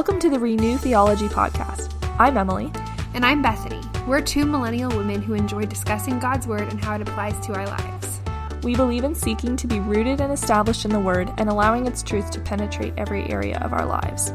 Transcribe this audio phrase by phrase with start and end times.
[0.00, 1.92] Welcome to the Renew Theology Podcast.
[2.18, 2.72] I'm Emily.
[3.12, 3.82] And I'm Bethany.
[4.06, 7.66] We're two millennial women who enjoy discussing God's Word and how it applies to our
[7.66, 8.20] lives.
[8.62, 12.02] We believe in seeking to be rooted and established in the Word and allowing its
[12.02, 14.32] truth to penetrate every area of our lives.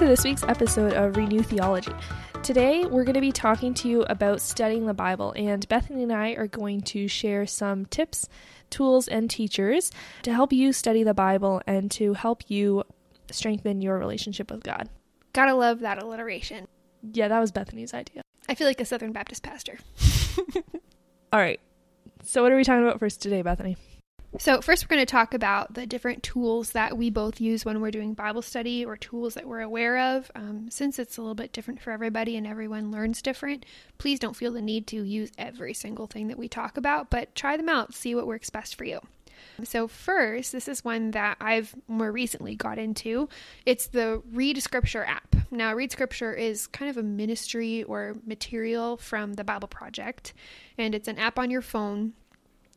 [0.00, 1.92] To this week's episode of Renew Theology.
[2.42, 6.10] Today, we're going to be talking to you about studying the Bible, and Bethany and
[6.10, 8.26] I are going to share some tips,
[8.70, 9.92] tools, and teachers
[10.22, 12.84] to help you study the Bible and to help you
[13.30, 14.88] strengthen your relationship with God.
[15.34, 16.66] Gotta love that alliteration.
[17.02, 18.22] Yeah, that was Bethany's idea.
[18.48, 19.80] I feel like a Southern Baptist pastor.
[21.30, 21.60] All right.
[22.22, 23.76] So, what are we talking about first today, Bethany?
[24.38, 27.80] So, first, we're going to talk about the different tools that we both use when
[27.80, 30.30] we're doing Bible study or tools that we're aware of.
[30.36, 33.66] Um, since it's a little bit different for everybody and everyone learns different,
[33.98, 37.34] please don't feel the need to use every single thing that we talk about, but
[37.34, 39.00] try them out, see what works best for you.
[39.64, 43.28] So, first, this is one that I've more recently got into.
[43.66, 45.34] It's the Read Scripture app.
[45.50, 50.34] Now, Read Scripture is kind of a ministry or material from the Bible Project,
[50.78, 52.12] and it's an app on your phone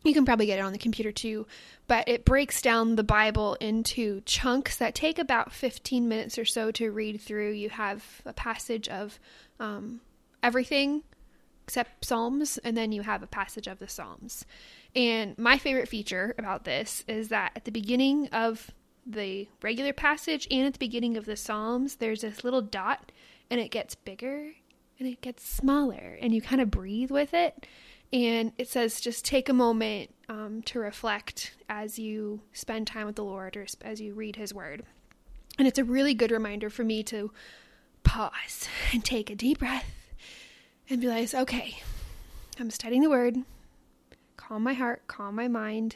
[0.03, 1.47] you can probably get it on the computer too,
[1.87, 6.71] but it breaks down the Bible into chunks that take about 15 minutes or so
[6.71, 7.51] to read through.
[7.51, 9.19] You have a passage of
[9.59, 10.01] um,
[10.41, 11.03] everything
[11.65, 14.45] except Psalms, and then you have a passage of the Psalms.
[14.95, 18.71] And my favorite feature about this is that at the beginning of
[19.05, 23.11] the regular passage and at the beginning of the Psalms, there's this little dot,
[23.49, 24.51] and it gets bigger
[24.99, 27.65] and it gets smaller, and you kind of breathe with it
[28.13, 33.15] and it says just take a moment um, to reflect as you spend time with
[33.15, 34.83] the Lord or as you read His Word.
[35.57, 37.31] And it's a really good reminder for me to
[38.03, 39.91] pause and take a deep breath
[40.89, 41.79] and be like, okay,
[42.59, 43.37] I'm studying the Word.
[44.37, 45.95] Calm my heart, calm my mind,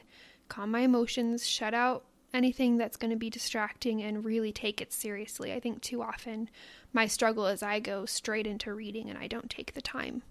[0.50, 4.92] calm my emotions, shut out anything that's going to be distracting and really take it
[4.92, 5.54] seriously.
[5.54, 6.50] I think too often
[6.94, 10.24] my struggle is I go straight into reading and I don't take the time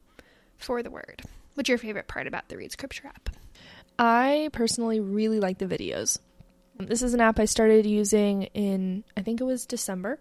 [0.56, 1.22] for the Word.
[1.56, 3.30] What's your favorite part about the Read Scripture app?
[3.98, 6.18] I personally really like the videos.
[6.78, 10.18] This is an app I started using in, I think it was December.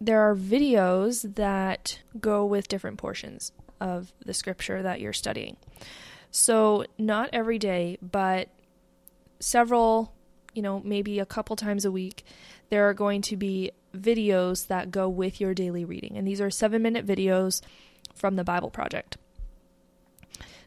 [0.00, 3.50] There are videos that go with different portions
[3.80, 5.56] of the scripture that you're studying.
[6.30, 8.48] So, not every day, but
[9.40, 10.12] several,
[10.54, 12.24] you know, maybe a couple times a week,
[12.70, 16.16] there are going to be videos that go with your daily reading.
[16.16, 17.62] And these are seven minute videos
[18.14, 19.16] from the Bible Project.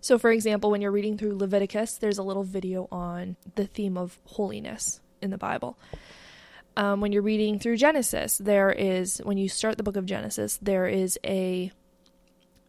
[0.02, 3.98] So, for example, when you're reading through Leviticus, there's a little video on the theme
[3.98, 5.78] of holiness in the Bible.
[6.76, 10.58] Um, when you're reading through Genesis, there is, when you start the book of Genesis,
[10.62, 11.72] there is a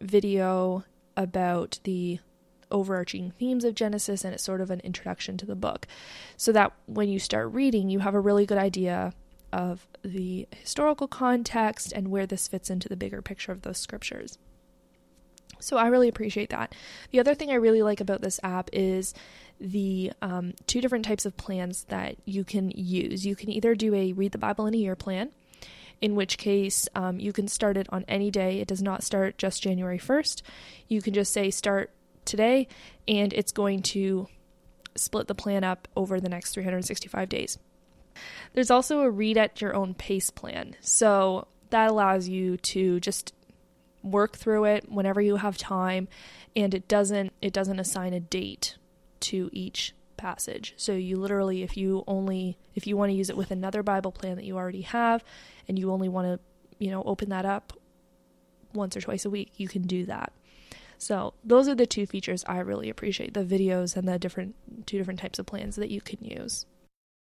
[0.00, 0.84] video
[1.16, 2.18] about the
[2.70, 5.86] overarching themes of Genesis and it's sort of an introduction to the book.
[6.36, 9.12] So that when you start reading, you have a really good idea
[9.52, 14.38] of the historical context and where this fits into the bigger picture of those scriptures.
[15.62, 16.74] So I really appreciate that.
[17.10, 19.14] The other thing I really like about this app is
[19.60, 23.24] the um, two different types of plans that you can use.
[23.24, 25.30] You can either do a read the Bible in a year plan,
[26.00, 28.60] in which case um, you can start it on any day.
[28.60, 30.42] It does not start just January 1st.
[30.88, 31.92] You can just say start
[32.24, 32.66] today,
[33.06, 34.26] and it's going to
[34.96, 37.58] split the plan up over the next 365 days.
[38.52, 40.76] There's also a read at your own pace plan.
[40.80, 43.32] So that allows you to just
[44.02, 46.08] work through it whenever you have time
[46.56, 48.76] and it doesn't it doesn't assign a date
[49.20, 50.74] to each passage.
[50.76, 54.12] So you literally if you only if you want to use it with another Bible
[54.12, 55.24] plan that you already have
[55.68, 56.40] and you only want to,
[56.84, 57.72] you know, open that up
[58.74, 60.32] once or twice a week, you can do that.
[60.98, 64.54] So those are the two features I really appreciate, the videos and the different
[64.86, 66.66] two different types of plans that you can use.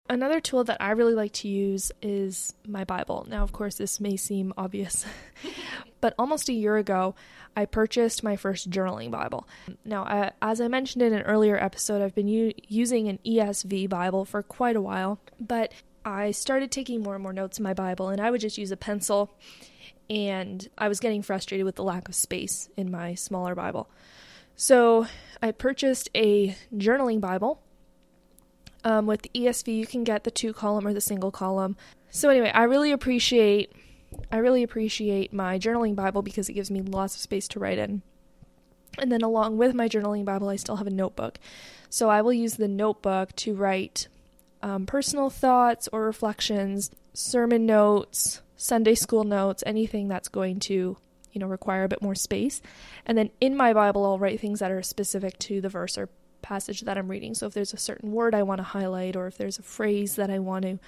[0.10, 3.28] Another tool that I really like to use is my Bible.
[3.30, 5.06] Now, of course, this may seem obvious,
[6.02, 7.14] but almost a year ago,
[7.56, 9.48] I purchased my first journaling Bible.
[9.86, 13.88] Now, uh, as I mentioned in an earlier episode, I've been u- using an ESV
[13.88, 15.72] Bible for quite a while, but
[16.04, 18.72] I started taking more and more notes in my Bible, and I would just use
[18.72, 19.30] a pencil,
[20.10, 23.88] and I was getting frustrated with the lack of space in my smaller Bible.
[24.56, 25.06] So
[25.40, 27.62] I purchased a journaling Bible
[28.90, 31.78] um, with the ESV, you can get the two column or the single column.
[32.10, 33.72] So anyway, I really appreciate
[34.32, 37.78] I really appreciate my journaling Bible because it gives me lots of space to write
[37.78, 38.02] in.
[38.98, 41.38] And then along with my journaling Bible, I still have a notebook.
[41.92, 44.08] So I will use the notebook to write
[44.64, 50.98] um, personal thoughts or reflections, sermon notes, Sunday school notes, anything that's going to
[51.32, 52.62] you know, require a bit more space.
[53.06, 56.10] And then in my Bible, I'll write things that are specific to the verse or
[56.50, 57.36] passage that I'm reading.
[57.36, 60.16] So if there's a certain word I want to highlight or if there's a phrase
[60.16, 60.80] that I want to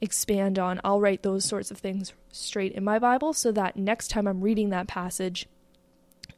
[0.00, 4.08] expand on, I'll write those sorts of things straight in my Bible so that next
[4.08, 5.48] time I'm reading that passage,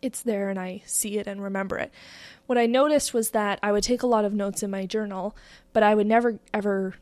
[0.01, 1.93] it's there and I see it and remember it.
[2.47, 5.37] What I noticed was that I would take a lot of notes in my journal,
[5.75, 6.95] but I would never ever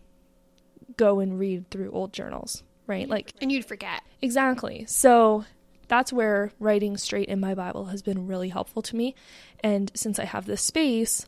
[0.96, 3.08] go and read through old journals, right?
[3.08, 4.02] Like and you'd forget.
[4.20, 4.84] Exactly.
[4.88, 5.44] So
[5.86, 9.14] that's where writing straight in my Bible has been really helpful to me.
[9.62, 11.26] And since I have this space,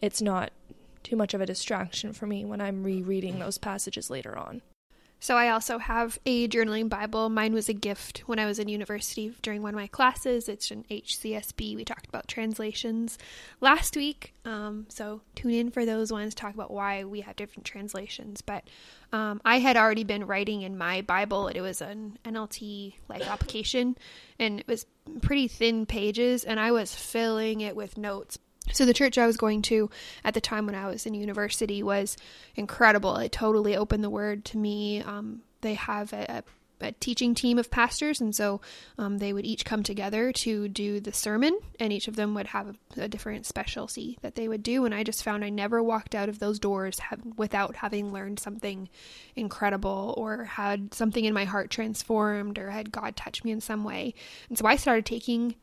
[0.00, 0.52] it's not
[1.02, 4.62] too much of a distraction for me when I'm rereading those passages later on.
[5.24, 7.30] So I also have a journaling Bible.
[7.30, 10.50] Mine was a gift when I was in university during one of my classes.
[10.50, 11.76] It's an HCSB.
[11.76, 13.16] We talked about translations
[13.62, 14.34] last week.
[14.44, 16.34] Um, so tune in for those ones.
[16.34, 18.42] Talk about why we have different translations.
[18.42, 18.64] But
[19.14, 21.48] um, I had already been writing in my Bible.
[21.48, 23.96] It was an NLT Life Application,
[24.38, 24.84] and it was
[25.22, 28.38] pretty thin pages, and I was filling it with notes.
[28.72, 29.90] So the church I was going to
[30.24, 32.16] at the time when I was in university was
[32.56, 33.16] incredible.
[33.16, 35.02] It totally opened the word to me.
[35.02, 36.42] Um, they have a,
[36.80, 38.60] a, a, teaching team of pastors, and so
[38.98, 42.48] um, they would each come together to do the sermon, and each of them would
[42.48, 44.84] have a, a, different specialty that they would do.
[44.84, 46.98] And I just found I never walked out of those doors
[47.36, 48.88] without having learned something
[49.36, 53.84] incredible or had something in my heart transformed or had God touch me in some
[53.84, 54.14] way.
[54.48, 55.54] And so I started taking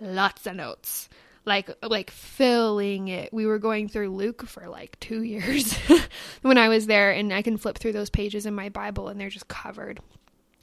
[0.00, 1.08] lots of notes
[1.44, 3.32] like like filling it.
[3.32, 5.74] We were going through Luke for like 2 years
[6.42, 9.20] when I was there and I can flip through those pages in my Bible and
[9.20, 10.00] they're just covered.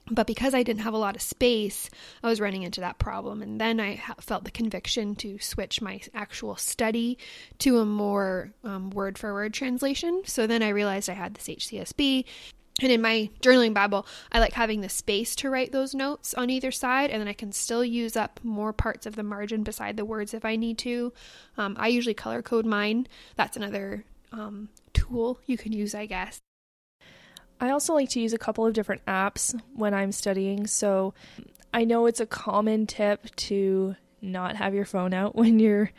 [0.10, 1.90] But because I didn't have a lot of space,
[2.24, 3.42] I was running into that problem.
[3.42, 7.18] And then I felt the conviction to switch my actual study
[7.60, 10.22] to a more um, word for word translation.
[10.26, 12.24] So then I realized I had this HCSB
[12.82, 16.50] and in my journaling Bible, I like having the space to write those notes on
[16.50, 19.98] either side, and then I can still use up more parts of the margin beside
[19.98, 21.12] the words if I need to.
[21.58, 23.08] Um, I usually color code mine.
[23.36, 26.40] That's another um, tool you can use, I guess.
[27.60, 30.68] I also like to use a couple of different apps when I'm studying.
[30.68, 31.14] So
[31.74, 35.92] I know it's a common tip to not have your phone out when you're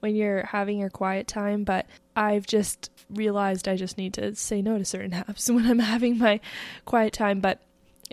[0.00, 4.62] when you're having your quiet time, but I've just realized I just need to say
[4.62, 6.40] no to certain apps when I'm having my
[6.84, 7.60] quiet time, but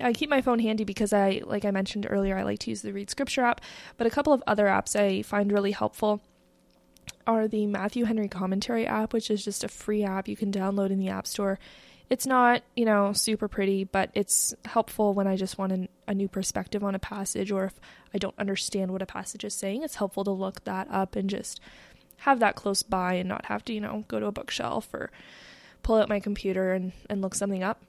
[0.01, 2.81] I keep my phone handy because I like I mentioned earlier I like to use
[2.81, 3.61] the Read Scripture app,
[3.97, 6.21] but a couple of other apps I find really helpful
[7.27, 10.89] are the Matthew Henry Commentary app, which is just a free app you can download
[10.89, 11.59] in the App Store
[12.09, 16.13] it's not, you know, super pretty, but it's helpful when I just want an, a
[16.13, 17.73] new perspective on a passage or if
[18.13, 19.83] I don't understand what a passage is saying.
[19.83, 21.59] It's helpful to look that up and just
[22.17, 25.11] have that close by and not have to, you know, go to a bookshelf or
[25.81, 27.81] pull out my computer and, and look something up.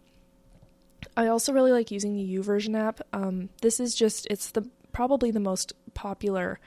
[1.16, 3.00] I also really like using the YouVersion app.
[3.12, 6.58] Um, this is just, it's the probably the most popular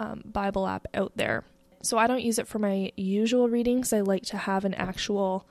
[0.00, 1.44] um, Bible app out there.
[1.82, 3.92] So I don't use it for my usual readings.
[3.92, 5.46] I like to have an actual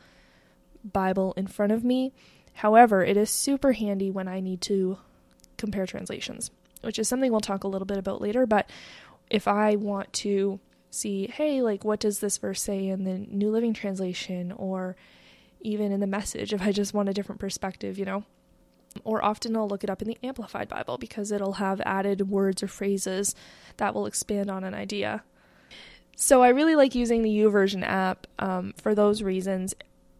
[0.83, 2.13] Bible in front of me.
[2.53, 4.97] However, it is super handy when I need to
[5.57, 6.51] compare translations,
[6.81, 8.45] which is something we'll talk a little bit about later.
[8.45, 8.69] But
[9.29, 10.59] if I want to
[10.89, 14.95] see, hey, like, what does this verse say in the New Living Translation or
[15.61, 18.23] even in the message, if I just want a different perspective, you know?
[19.03, 22.63] Or often I'll look it up in the Amplified Bible because it'll have added words
[22.63, 23.35] or phrases
[23.77, 25.23] that will expand on an idea.
[26.15, 29.75] So I really like using the YouVersion app um, for those reasons.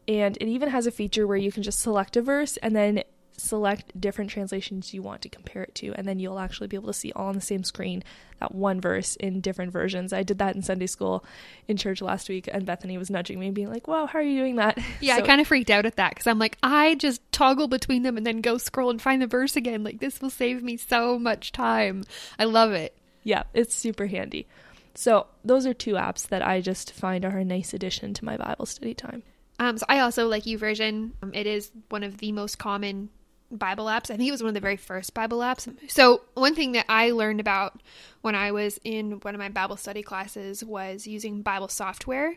[0.07, 3.03] And it even has a feature where you can just select a verse and then
[3.37, 5.93] select different translations you want to compare it to.
[5.93, 8.03] And then you'll actually be able to see all on the same screen
[8.39, 10.11] that one verse in different versions.
[10.11, 11.23] I did that in Sunday school
[11.67, 14.39] in church last week, and Bethany was nudging me, being like, Wow, how are you
[14.39, 14.77] doing that?
[14.99, 17.67] Yeah, so, I kind of freaked out at that because I'm like, I just toggle
[17.67, 19.83] between them and then go scroll and find the verse again.
[19.83, 22.03] Like, this will save me so much time.
[22.39, 22.97] I love it.
[23.23, 24.47] Yeah, it's super handy.
[24.95, 28.37] So, those are two apps that I just find are a nice addition to my
[28.37, 29.23] Bible study time.
[29.59, 31.11] Um, so I also like YouVersion.
[31.21, 33.09] Um, it is one of the most common
[33.51, 34.11] Bible apps.
[34.11, 35.67] I think it was one of the very first Bible apps.
[35.89, 37.81] So one thing that I learned about
[38.21, 42.35] when I was in one of my Bible study classes was using Bible software.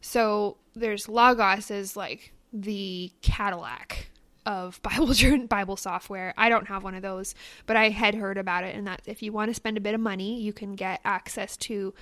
[0.00, 4.10] So there's Logos is like the Cadillac
[4.46, 5.14] of Bible
[5.46, 6.32] Bible software.
[6.36, 7.34] I don't have one of those,
[7.66, 9.94] but I had heard about it and that if you want to spend a bit
[9.94, 11.92] of money, you can get access to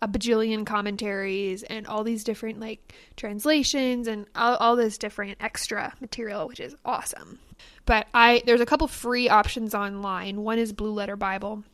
[0.00, 5.92] a bajillion commentaries and all these different like translations and all, all this different extra
[6.00, 7.38] material which is awesome.
[7.86, 10.42] But i there's a couple free options online.
[10.42, 11.64] One is blue letter bible.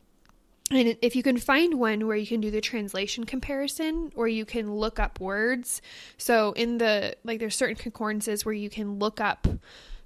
[0.71, 4.45] And if you can find one where you can do the translation comparison or you
[4.45, 5.79] can look up words.
[6.17, 9.47] So in the like there's certain concordances where you can look up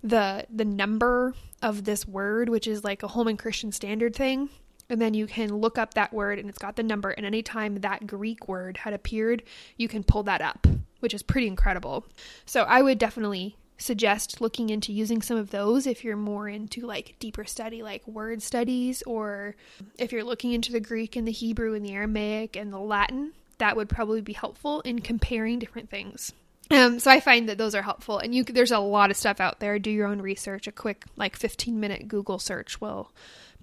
[0.03, 4.49] the the number of this word which is like a holman christian standard thing
[4.89, 7.75] and then you can look up that word and it's got the number and anytime
[7.75, 9.43] that greek word had appeared
[9.77, 10.67] you can pull that up
[10.99, 12.05] which is pretty incredible
[12.45, 16.85] so i would definitely suggest looking into using some of those if you're more into
[16.85, 19.55] like deeper study like word studies or
[19.97, 23.31] if you're looking into the greek and the hebrew and the aramaic and the latin
[23.57, 26.33] that would probably be helpful in comparing different things
[26.71, 29.39] um, so I find that those are helpful, and you there's a lot of stuff
[29.39, 29.79] out there.
[29.79, 30.67] Do your own research.
[30.67, 33.11] A quick like 15 minute Google search will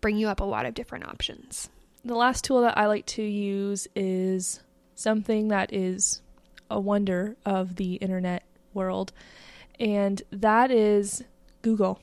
[0.01, 1.69] bring you up a lot of different options.
[2.05, 4.61] The last tool that I like to use is
[4.95, 6.23] something that is
[6.71, 9.13] a wonder of the internet world,
[9.81, 11.25] and that is
[11.63, 12.01] Google.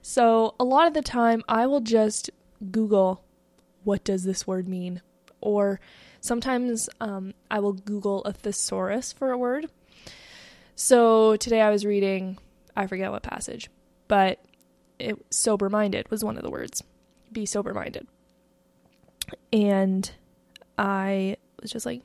[0.00, 2.30] So, a lot of the time, I will just
[2.70, 3.22] Google,
[3.84, 5.00] what does this word mean?
[5.40, 5.80] Or
[6.22, 9.66] Sometimes um, I will Google a thesaurus for a word.
[10.76, 12.38] So today I was reading,
[12.76, 13.68] I forget what passage,
[14.06, 14.38] but
[15.02, 16.82] it sober minded was one of the words.
[17.30, 18.06] Be sober minded.
[19.52, 20.10] And
[20.78, 22.02] I was just like,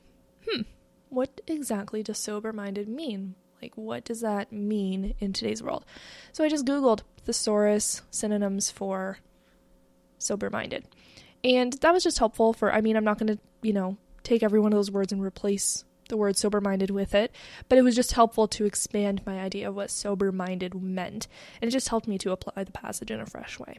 [0.48, 0.62] hmm,
[1.08, 3.34] what exactly does sober minded mean?
[3.62, 5.84] Like, what does that mean in today's world?
[6.32, 9.18] So I just Googled thesaurus synonyms for
[10.18, 10.84] sober minded.
[11.44, 14.42] And that was just helpful for, I mean, I'm not going to, you know, take
[14.42, 17.32] every one of those words and replace the word sober minded with it,
[17.68, 21.28] but it was just helpful to expand my idea of what sober minded meant,
[21.60, 23.78] and it just helped me to apply the passage in a fresh way.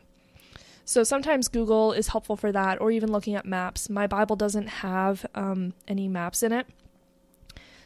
[0.85, 3.89] So sometimes Google is helpful for that, or even looking at maps.
[3.89, 6.67] My Bible doesn't have um, any maps in it,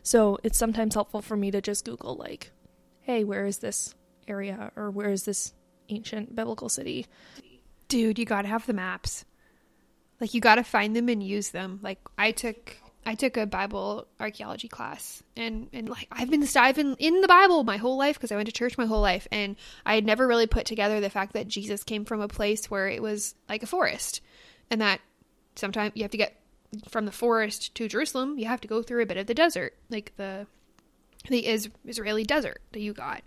[0.02, 2.52] so it's sometimes helpful for me to just Google, like,
[3.02, 3.96] hey, where is this
[4.28, 5.54] area, or where is this
[5.90, 7.08] ancient biblical city?
[7.88, 9.26] Dude, you gotta have the maps.
[10.22, 11.80] Like you got to find them and use them.
[11.82, 16.76] Like I took I took a Bible archaeology class, and and like I've been I've
[16.76, 19.28] been in the Bible my whole life because I went to church my whole life,
[19.32, 19.56] and
[19.86, 22.88] I had never really put together the fact that Jesus came from a place where
[22.88, 24.22] it was like a forest,
[24.70, 25.02] and that
[25.56, 26.40] sometimes you have to get
[26.90, 29.76] from the forest to Jerusalem, you have to go through a bit of the desert,
[29.90, 30.48] like the
[31.30, 33.24] the is- Israeli desert that you got.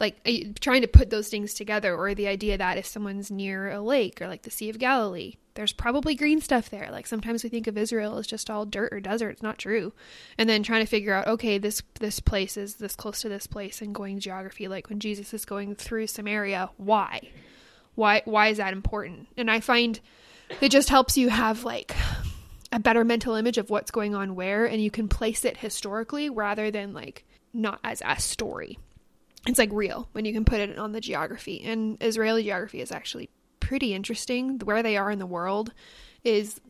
[0.00, 0.24] Like
[0.60, 4.20] trying to put those things together or the idea that if someone's near a lake
[4.20, 6.88] or like the sea of galilee there's probably green stuff there.
[6.90, 9.30] Like sometimes we think of israel as just all dirt or desert.
[9.30, 9.92] It's not true.
[10.36, 13.46] And then trying to figure out okay this this place is this close to this
[13.46, 14.68] place and going geography.
[14.68, 17.20] Like when jesus is going through samaria why?
[17.94, 19.28] Why why is that important?
[19.36, 20.00] And i find
[20.60, 21.94] it just helps you have like
[22.72, 26.28] a better mental image of what's going on where and you can place it historically
[26.28, 28.78] rather than like not as a story.
[29.46, 31.62] It's like real when you can put it on the geography.
[31.64, 33.30] And Israeli geography is actually
[33.60, 34.58] pretty interesting.
[34.60, 35.72] Where they are in the world
[36.22, 36.60] is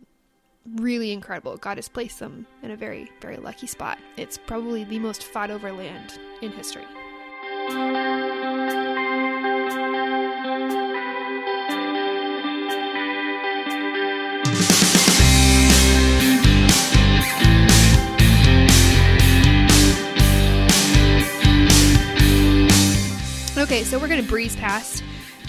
[0.76, 1.56] really incredible.
[1.56, 3.98] God has placed them in a very, very lucky spot.
[4.16, 6.84] It's probably the most fought over land in history.
[23.56, 25.02] Okay, so we're going to breeze past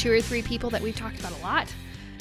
[0.05, 1.73] two or three people that we've talked about a lot.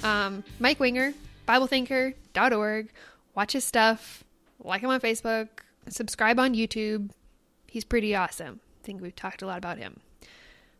[0.02, 1.12] Um, Mike Winger,
[1.46, 2.88] BibleThinker.org.
[3.34, 4.24] Watch his stuff,
[4.58, 5.48] like him on Facebook,
[5.90, 7.10] subscribe on YouTube.
[7.66, 8.60] He's pretty awesome.
[8.80, 10.00] I think we've talked a lot about him.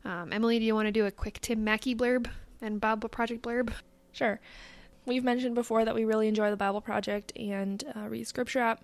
[0.07, 2.27] Um, Emily, do you want to do a quick Tim Mackie blurb
[2.63, 3.71] and Bible Project blurb?
[4.13, 4.41] Sure.
[5.05, 8.83] We've mentioned before that we really enjoy the Bible Project and uh, Read Scripture app.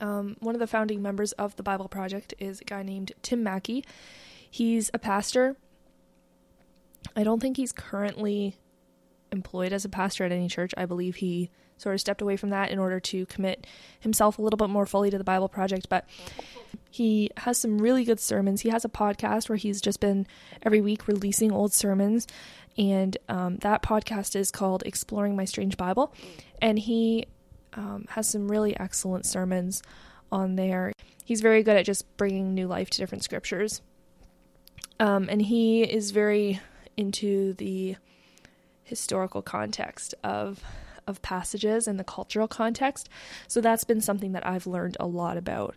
[0.00, 3.42] Um, one of the founding members of the Bible Project is a guy named Tim
[3.42, 3.84] Mackie.
[4.48, 5.56] He's a pastor.
[7.16, 8.56] I don't think he's currently
[9.32, 10.72] employed as a pastor at any church.
[10.76, 13.66] I believe he sort of stepped away from that in order to commit
[14.00, 15.88] himself a little bit more fully to the Bible Project.
[15.88, 16.06] But
[16.90, 18.60] he has some really good sermons.
[18.60, 20.26] He has a podcast where he's just been
[20.62, 22.26] every week releasing old sermons.
[22.76, 26.12] And um, that podcast is called Exploring My Strange Bible.
[26.60, 27.26] And he
[27.74, 29.82] um, has some really excellent sermons
[30.30, 30.92] on there.
[31.24, 33.80] He's very good at just bringing new life to different scriptures.
[34.98, 36.60] Um, and he is very
[37.00, 37.96] into the
[38.84, 40.62] historical context of
[41.06, 43.08] of passages and the cultural context.
[43.48, 45.74] So that's been something that I've learned a lot about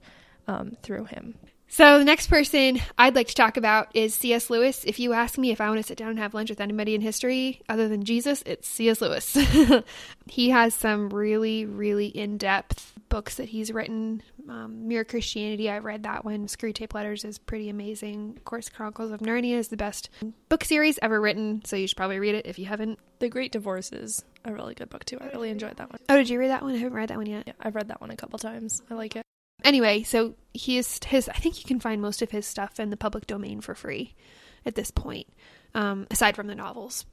[0.47, 1.35] um, through him.
[1.67, 4.51] So the next person I'd like to talk about is C.S.
[4.51, 4.83] Lewis.
[4.83, 6.93] If you ask me if I want to sit down and have lunch with anybody
[6.93, 9.01] in history other than Jesus, it's C.S.
[9.01, 9.35] Lewis.
[10.27, 14.22] he has some really, really in-depth books that he's written.
[14.50, 16.48] Um, Mere Christianity, I read that one.
[16.48, 18.33] Screwtape Letters is pretty amazing.
[18.38, 20.10] Of course, Chronicles of Narnia is the best
[20.50, 23.00] book series ever written, so you should probably read it if you haven't.
[23.19, 25.17] The Great Divorce is a really good book too.
[25.22, 26.00] I really enjoyed that one.
[26.10, 26.74] Oh, did you read that one?
[26.74, 27.43] I haven't read that one yet.
[27.48, 28.81] Yeah, I've read that one a couple times.
[28.89, 29.24] I like it
[29.63, 31.29] anyway, so he's his.
[31.29, 34.15] I think you can find most of his stuff in the public domain for free
[34.65, 35.27] at this point,
[35.75, 37.05] um, aside from the novels.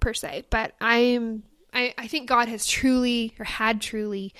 [0.00, 4.32] per se, but I'm I, I think God has truly or had truly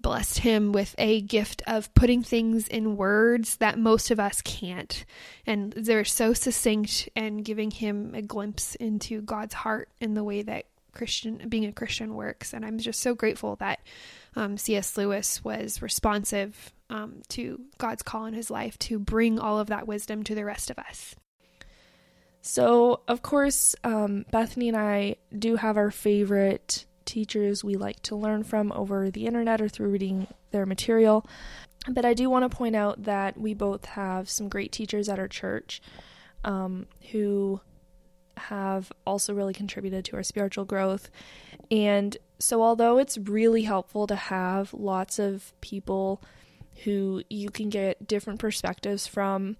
[0.00, 5.04] blessed him with a gift of putting things in words that most of us can't.
[5.46, 10.42] And they're so succinct and giving him a glimpse into God's heart and the way
[10.42, 12.52] that Christian being a Christian works.
[12.52, 13.80] And I'm just so grateful that
[14.34, 14.96] um, C.S.
[14.96, 19.86] Lewis was responsive um, to God's call in his life to bring all of that
[19.86, 21.14] wisdom to the rest of us.
[22.42, 28.16] So, of course, um, Bethany and I do have our favorite teachers we like to
[28.16, 31.26] learn from over the internet or through reading their material.
[31.88, 35.18] But I do want to point out that we both have some great teachers at
[35.18, 35.80] our church
[36.44, 37.60] um, who
[38.36, 41.10] have also really contributed to our spiritual growth.
[41.70, 46.22] And so, although it's really helpful to have lots of people
[46.84, 49.56] who you can get different perspectives from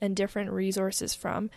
[0.00, 1.50] and different resources from,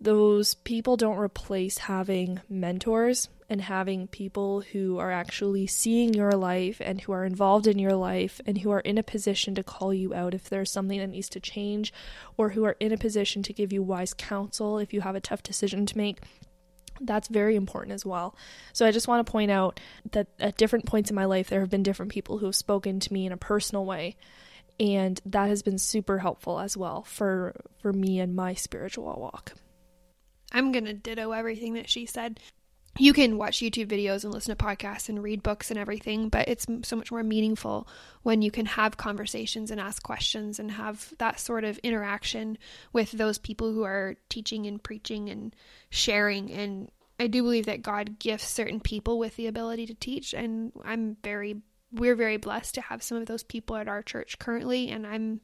[0.00, 6.80] those people don't replace having mentors and having people who are actually seeing your life
[6.84, 9.92] and who are involved in your life and who are in a position to call
[9.92, 11.92] you out if there's something that needs to change
[12.36, 15.20] or who are in a position to give you wise counsel if you have a
[15.20, 16.20] tough decision to make.
[17.00, 18.36] That's very important as well.
[18.72, 19.78] So, I just want to point out
[20.10, 22.98] that at different points in my life, there have been different people who have spoken
[22.98, 24.16] to me in a personal way
[24.80, 29.54] and that has been super helpful as well for for me and my spiritual walk.
[30.52, 32.40] I'm going to ditto everything that she said.
[32.98, 36.48] You can watch YouTube videos and listen to podcasts and read books and everything, but
[36.48, 37.86] it's so much more meaningful
[38.22, 42.58] when you can have conversations and ask questions and have that sort of interaction
[42.92, 45.54] with those people who are teaching and preaching and
[45.90, 46.50] sharing.
[46.50, 46.90] And
[47.20, 51.16] I do believe that God gifts certain people with the ability to teach, and I'm
[51.22, 55.06] very we're very blessed to have some of those people at our church currently, and
[55.06, 55.40] I'm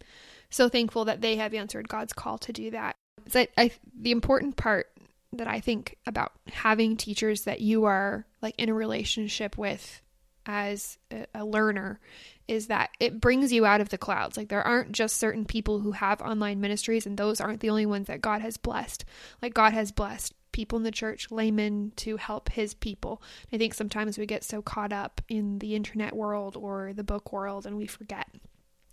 [0.51, 2.97] so thankful that they have answered God's call to do that.
[3.29, 4.91] So I, the important part
[5.39, 10.01] that I think about having teachers that you are like in a relationship with
[10.47, 12.01] as a, a, learner
[12.47, 14.37] is that it brings you out of the clouds.
[14.37, 17.87] Like there aren't just certain people who have online ministries and those aren't the only
[17.87, 19.05] ones that God has blessed.
[19.41, 23.23] Like God has blessed people in the church, laymen to help his people.
[23.53, 27.33] I think sometimes we get so caught up in the internet world or the book
[27.33, 28.29] world and we forget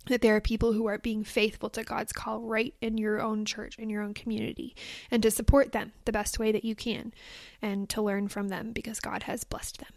[0.06, 3.44] that there are people who are being faithful to God's call right in your own
[3.44, 4.74] church, in your own community,
[5.10, 7.12] and to support them the best way that you can
[7.60, 9.92] and to learn from them because God has blessed them.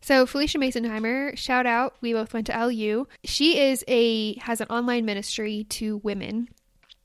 [0.00, 1.94] So Phylicia Masonheimer, shout out.
[2.00, 3.06] We both went to LU.
[3.24, 6.48] She is a has an online ministry to women.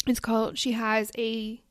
[0.07, 1.61] It's called she has a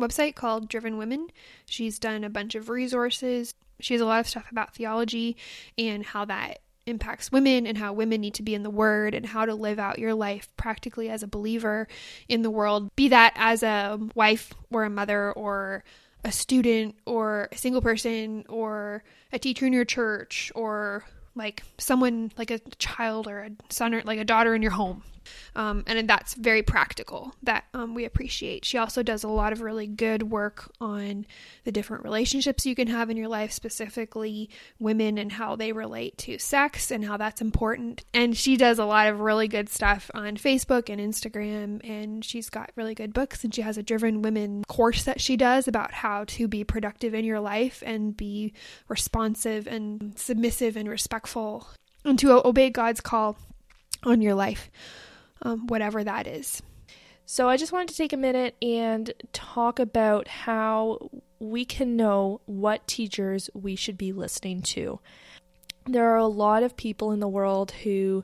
[0.00, 1.28] website called Driven Women.
[1.66, 3.54] She's done a bunch of resources.
[3.80, 5.36] She has a lot of stuff about theology
[5.76, 9.26] and how that impacts women and how women need to be in the word and
[9.26, 11.86] how to live out your life practically as a believer
[12.28, 15.84] in the world, be that as a wife or a mother or
[16.24, 22.30] a student or a single person or a teacher in your church or like someone
[22.36, 25.02] like a child or a son or like a daughter in your home
[25.54, 28.64] um, and that's very practical that um, we appreciate.
[28.64, 31.26] She also does a lot of really good work on
[31.64, 36.18] the different relationships you can have in your life, specifically women and how they relate
[36.18, 38.04] to sex and how that's important.
[38.12, 41.80] And she does a lot of really good stuff on Facebook and Instagram.
[41.88, 43.44] And she's got really good books.
[43.44, 47.14] And she has a Driven Women course that she does about how to be productive
[47.14, 48.52] in your life and be
[48.88, 51.68] responsive and submissive and respectful
[52.04, 53.36] and to obey God's call
[54.04, 54.70] on your life
[55.42, 56.62] um, whatever that is.
[57.24, 62.40] So, I just wanted to take a minute and talk about how we can know
[62.46, 65.00] what teachers we should be listening to.
[65.86, 68.22] There are a lot of people in the world who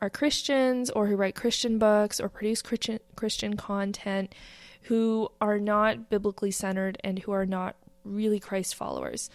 [0.00, 4.34] are Christians or who write Christian books or produce Christian, Christian content
[4.82, 9.28] who are not biblically centered and who are not really Christ followers.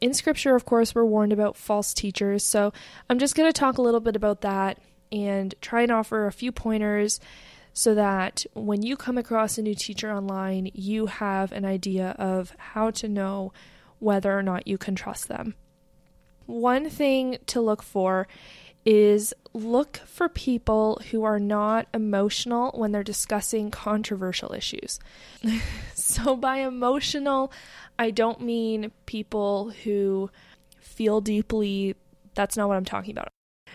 [0.00, 2.72] In scripture, of course, we're warned about false teachers, so
[3.08, 4.78] I'm just going to talk a little bit about that
[5.10, 7.20] and try and offer a few pointers
[7.72, 12.52] so that when you come across a new teacher online, you have an idea of
[12.58, 13.52] how to know
[14.00, 15.54] whether or not you can trust them.
[16.46, 18.26] One thing to look for
[18.84, 24.98] is look for people who are not emotional when they're discussing controversial issues.
[25.94, 27.52] so, by emotional,
[27.98, 30.30] I don't mean people who
[30.80, 31.96] feel deeply.
[32.34, 33.28] That's not what I'm talking about.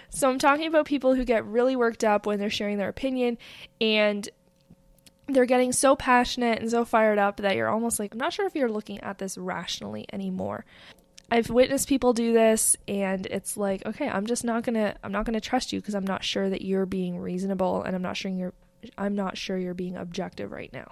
[0.09, 3.37] So I'm talking about people who get really worked up when they're sharing their opinion
[3.81, 4.27] and
[5.27, 8.45] they're getting so passionate and so fired up that you're almost like, I'm not sure
[8.45, 10.65] if you're looking at this rationally anymore.
[11.31, 15.11] I've witnessed people do this and it's like, okay, I'm just not going to I'm
[15.11, 18.01] not going to trust you because I'm not sure that you're being reasonable and I'm
[18.01, 18.53] not sure you're
[18.97, 20.91] I'm not sure you're being objective right now.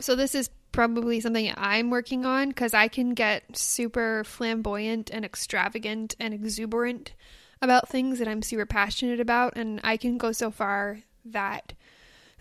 [0.00, 5.24] So, this is probably something I'm working on because I can get super flamboyant and
[5.24, 7.14] extravagant and exuberant
[7.62, 9.54] about things that I'm super passionate about.
[9.56, 11.72] And I can go so far that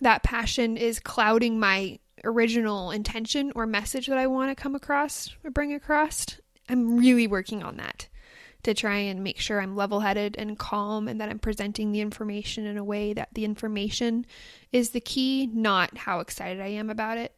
[0.01, 5.35] that passion is clouding my original intention or message that I want to come across
[5.43, 6.39] or bring across.
[6.67, 8.07] I'm really working on that
[8.63, 12.01] to try and make sure I'm level headed and calm and that I'm presenting the
[12.01, 14.25] information in a way that the information
[14.71, 17.35] is the key, not how excited I am about it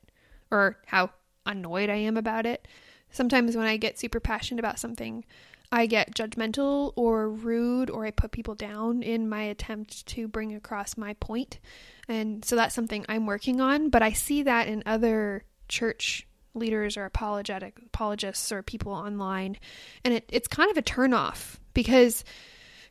[0.52, 1.10] or how
[1.46, 2.66] annoyed I am about it.
[3.12, 5.26] Sometimes when I get super passionate about something,
[5.72, 10.56] I get judgmental or rude or I put people down in my attempt to bring
[10.56, 11.60] across my point.
[12.08, 16.96] And so that's something I'm working on, but I see that in other church leaders
[16.96, 19.58] or apologetic apologists or people online.
[20.06, 22.24] And it, it's kind of a turnoff because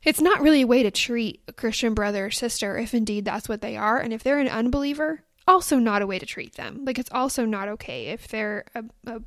[0.04, 3.48] it's not really a way to treat a christian brother or sister if indeed that's
[3.48, 3.98] what they are.
[3.98, 6.84] And if they're an unbeliever also not a way to treat them.
[6.84, 9.22] Like it's also not okay if they're a, a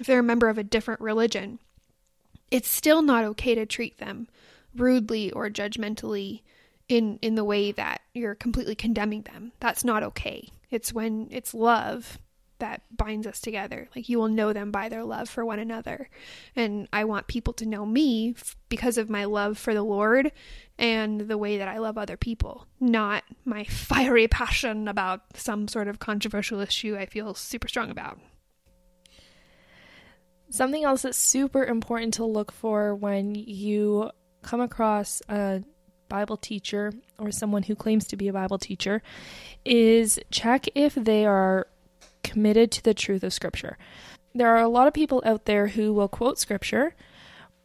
[0.00, 1.58] if they're a member of a different religion
[2.52, 4.28] it's still not okay to treat them
[4.76, 6.42] rudely or judgmentally
[6.88, 11.52] in in the way that you're completely condemning them that's not okay it's when it's
[11.52, 12.18] love
[12.62, 13.88] that binds us together.
[13.94, 16.08] Like you will know them by their love for one another.
[16.54, 20.30] And I want people to know me f- because of my love for the Lord
[20.78, 25.88] and the way that I love other people, not my fiery passion about some sort
[25.88, 28.20] of controversial issue I feel super strong about.
[30.52, 34.10] Something else that's super important to look for when you
[34.42, 35.62] come across a
[36.10, 39.02] Bible teacher or someone who claims to be a Bible teacher
[39.64, 41.68] is check if they are
[42.22, 43.78] committed to the truth of Scripture.
[44.34, 46.94] There are a lot of people out there who will quote Scripture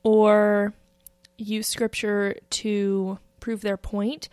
[0.03, 0.73] or
[1.37, 4.29] use Scripture to prove their point,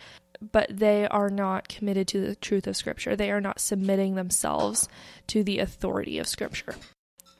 [0.53, 3.17] but they are not committed to the truth of Scripture.
[3.17, 4.89] They are not submitting themselves
[5.27, 6.77] to the authority of Scripture.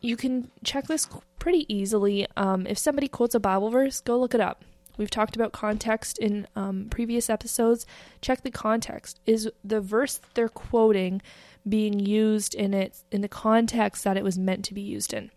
[0.05, 2.27] You can check this pretty easily.
[2.37, 4.63] Um, if somebody quotes a Bible verse, go look it up.
[4.99, 7.87] We've talked about context in um, previous episodes.
[8.21, 9.19] Check the context.
[9.25, 11.23] Is the verse they're quoting
[11.67, 15.31] being used in it in the context that it was meant to be used in?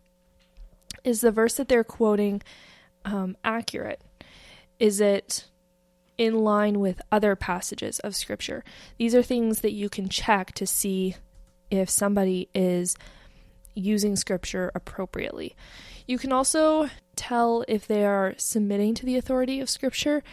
[1.05, 2.41] Is the verse that they're quoting
[3.05, 4.01] um, accurate?
[4.81, 5.45] Is it
[6.17, 8.65] in line with other passages of Scripture?
[8.97, 11.15] These are things that you can check to see
[11.71, 12.97] if somebody is
[13.77, 15.55] using Scripture appropriately.
[16.07, 20.23] You can also tell if they are submitting to the authority of Scripture,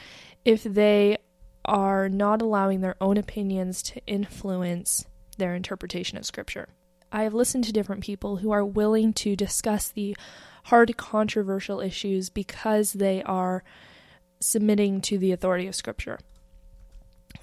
[0.45, 1.19] if they
[1.65, 5.07] are not allowing their own opinions to influence
[5.39, 6.69] their interpretation of Scripture.
[7.11, 10.17] I have listened to different people who are willing to discuss the
[10.65, 13.63] hard, controversial issues because they are
[14.41, 16.19] submitting to the authority of Scripture.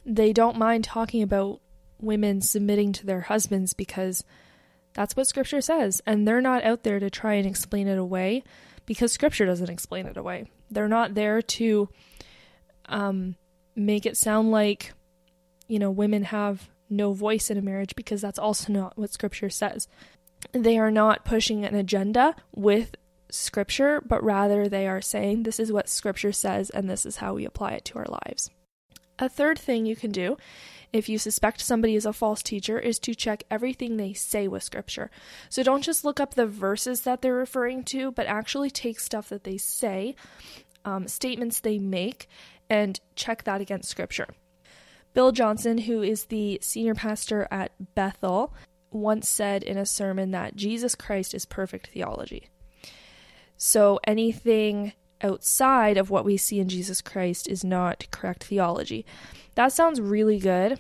[0.06, 1.62] They don't mind talking about
[2.00, 4.24] women submitting to their husbands because
[4.94, 8.44] that's what Scripture says, and they're not out there to try and explain it away
[8.86, 10.50] because Scripture doesn't explain it away.
[10.70, 11.90] They're not there to
[12.86, 13.36] um,
[13.76, 14.94] make it sound like,
[15.68, 19.50] you know, women have no voice in a marriage because that's also not what scripture
[19.50, 19.88] says.
[20.52, 22.96] They are not pushing an agenda with
[23.30, 27.34] scripture, but rather they are saying this is what scripture says and this is how
[27.34, 28.50] we apply it to our lives.
[29.18, 30.36] A third thing you can do
[30.94, 34.64] if you suspect somebody is a false teacher is to check everything they say with
[34.64, 35.10] scripture.
[35.50, 39.30] So don't just look up the verses that they're referring to, but actually take stuff
[39.30, 40.16] that they say,
[40.84, 42.28] um, statements they make,
[42.70, 44.28] and check that against scripture.
[45.14, 48.54] Bill Johnson, who is the senior pastor at Bethel,
[48.92, 52.50] once said in a sermon that Jesus Christ is perfect theology.
[53.58, 59.06] So anything outside of what we see in Jesus Christ is not correct theology.
[59.56, 60.80] That sounds really good,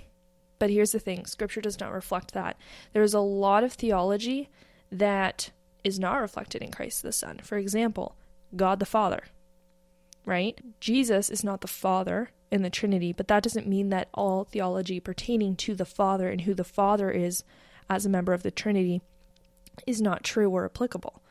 [0.59, 2.57] but here's the thing scripture does not reflect that.
[2.93, 4.49] There's a lot of theology
[4.91, 5.51] that
[5.83, 7.39] is not reflected in Christ the Son.
[7.43, 8.15] For example,
[8.55, 9.23] God the Father,
[10.25, 10.59] right?
[10.79, 14.99] Jesus is not the Father in the Trinity, but that doesn't mean that all theology
[14.99, 17.43] pertaining to the Father and who the Father is
[17.89, 19.01] as a member of the Trinity
[19.87, 21.21] is not true or applicable,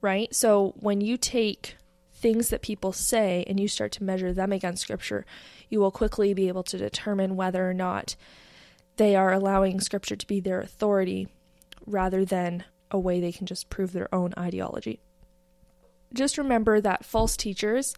[0.00, 0.34] right?
[0.34, 1.76] So when you take
[2.24, 5.26] things that people say and you start to measure them against Scripture,
[5.68, 8.16] you will quickly be able to determine whether or not
[8.96, 11.28] they are allowing Scripture to be their authority
[11.86, 15.00] rather than a way they can just prove their own ideology.
[16.14, 17.94] Just remember that false teachers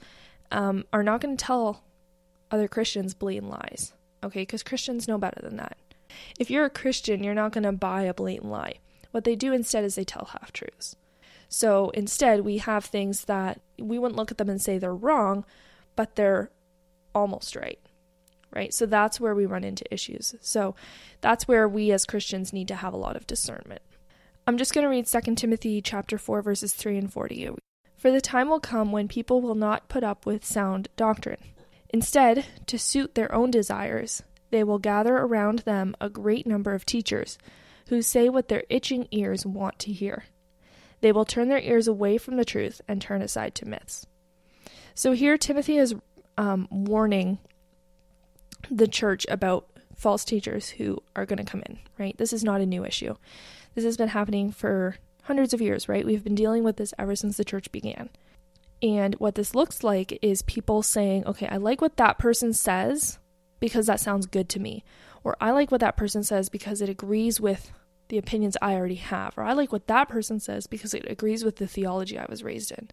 [0.50, 1.84] um, are not going to tell
[2.50, 3.92] other Christians blatant lies,
[4.24, 4.42] okay?
[4.42, 5.76] Because Christians know better than that.
[6.36, 8.80] If you're a Christian, you're not going to buy a blatant lie.
[9.12, 10.96] What they do instead is they tell half truths.
[11.48, 15.44] So instead, we have things that we wouldn't look at them and say they're wrong,
[15.94, 16.50] but they're
[17.14, 17.78] almost right.
[18.54, 18.72] right?
[18.74, 20.34] So that's where we run into issues.
[20.40, 20.74] So
[21.20, 23.82] that's where we as Christians need to have a lot of discernment.
[24.46, 27.50] I'm just going to read 2 Timothy chapter 4 verses 3 and 40.
[27.96, 31.40] For the time will come when people will not put up with sound doctrine.
[31.90, 36.86] Instead, to suit their own desires, they will gather around them a great number of
[36.86, 37.38] teachers
[37.88, 40.24] who say what their itching ears want to hear.
[41.06, 44.08] They will turn their ears away from the truth and turn aside to myths.
[44.92, 45.94] So here, Timothy is
[46.36, 47.38] um, warning
[48.72, 52.18] the church about false teachers who are going to come in, right?
[52.18, 53.14] This is not a new issue.
[53.76, 56.04] This has been happening for hundreds of years, right?
[56.04, 58.10] We've been dealing with this ever since the church began.
[58.82, 63.20] And what this looks like is people saying, okay, I like what that person says
[63.60, 64.82] because that sounds good to me.
[65.22, 67.70] Or I like what that person says because it agrees with
[68.08, 69.36] the opinions I already have.
[69.36, 72.44] Or I like what that person says because it agrees with the theology I was
[72.44, 72.88] raised in.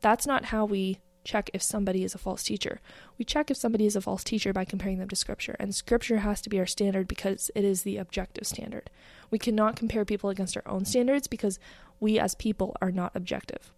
[0.00, 2.80] That's not how we check if somebody is a false teacher.
[3.18, 6.18] We check if somebody is a false teacher by comparing them to Scripture, and Scripture
[6.18, 8.90] has to be our standard because it is the objective standard.
[9.30, 11.58] We cannot compare people against our own standards because
[11.98, 13.72] we as people are not objective.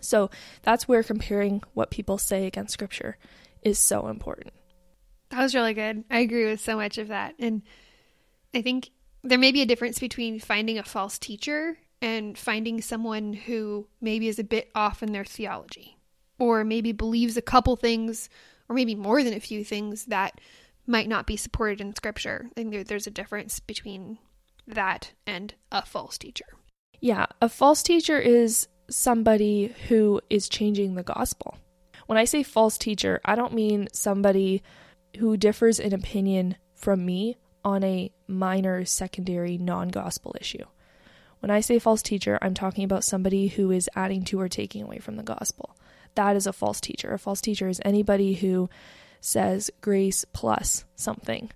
[0.00, 0.30] So
[0.62, 3.18] that's where comparing what people say against Scripture
[3.62, 4.54] is so important.
[5.30, 6.04] That was really good.
[6.10, 7.34] I agree with so much of that.
[7.38, 7.62] And
[8.54, 8.90] I think
[9.22, 14.28] there may be a difference between finding a false teacher and finding someone who maybe
[14.28, 15.96] is a bit off in their theology
[16.38, 18.28] or maybe believes a couple things
[18.68, 20.40] or maybe more than a few things that
[20.86, 22.46] might not be supported in scripture.
[22.50, 24.18] I think there's a difference between
[24.66, 26.46] that and a false teacher.
[27.00, 31.58] Yeah, a false teacher is somebody who is changing the gospel.
[32.06, 34.62] When I say false teacher, I don't mean somebody
[35.18, 40.64] who differs in opinion from me on a minor, secondary, non gospel issue.
[41.40, 44.82] When I say false teacher, I'm talking about somebody who is adding to or taking
[44.82, 45.76] away from the gospel.
[46.14, 47.12] That is a false teacher.
[47.12, 48.68] A false teacher is anybody who
[49.20, 51.50] says grace plus something.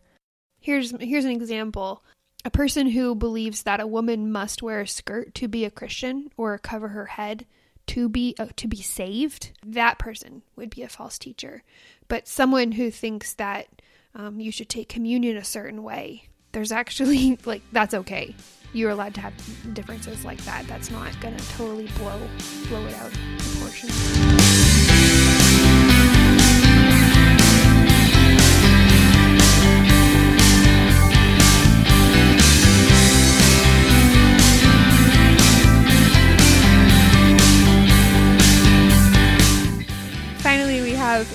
[0.61, 2.03] Here's here's an example.
[2.45, 6.31] A person who believes that a woman must wear a skirt to be a Christian
[6.37, 7.47] or cover her head
[7.89, 11.63] to be uh, to be saved, that person would be a false teacher.
[12.09, 13.67] But someone who thinks that
[14.15, 18.35] um, you should take communion a certain way, there's actually like that's okay.
[18.73, 19.35] You're allowed to have
[19.75, 20.67] differences like that.
[20.67, 22.21] That's not gonna totally blow
[22.69, 24.84] blow it out of proportion.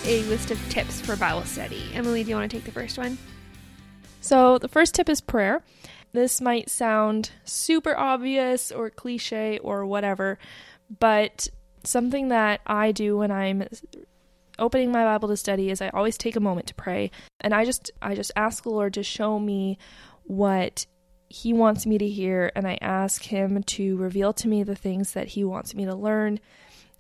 [0.10, 1.84] A list of tips for Bible study.
[1.94, 3.20] Emily, do you want to take the first one?
[4.22, 5.62] So, the first tip is prayer.
[6.14, 10.40] This might sound super obvious or cliche or whatever,
[11.00, 11.48] but
[11.84, 13.68] something that I do when I'm
[14.58, 17.64] opening my Bible to study is I always take a moment to pray and I
[17.64, 19.78] just I just ask the Lord to show me
[20.24, 20.88] what
[21.30, 25.14] he wants me to hear and I ask him to reveal to me the things
[25.14, 26.40] that he wants me to learn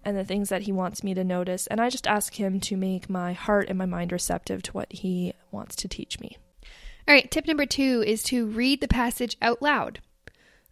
[0.03, 1.67] and the things that he wants me to notice.
[1.67, 4.91] And I just ask him to make my heart and my mind receptive to what
[4.91, 6.37] he wants to teach me.
[7.07, 9.99] All right, tip number two is to read the passage out loud.